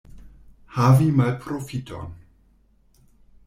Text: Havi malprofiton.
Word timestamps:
Havi 0.77 1.11
malprofiton. 1.19 2.19